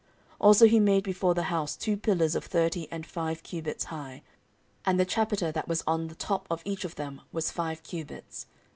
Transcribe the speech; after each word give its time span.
14:003:015 0.31 0.35
Also 0.39 0.65
he 0.65 0.79
made 0.79 1.03
before 1.03 1.35
the 1.35 1.43
house 1.43 1.77
two 1.77 1.95
pillars 1.95 2.33
of 2.33 2.43
thirty 2.43 2.87
and 2.91 3.05
five 3.05 3.43
cubits 3.43 3.83
high, 3.83 4.23
and 4.83 4.99
the 4.99 5.05
chapiter 5.05 5.51
that 5.51 5.67
was 5.67 5.83
on 5.85 6.07
the 6.07 6.15
top 6.15 6.47
of 6.49 6.63
each 6.65 6.83
of 6.83 6.95
them 6.95 7.21
was 7.31 7.51
five 7.51 7.83
cubits. 7.83 8.47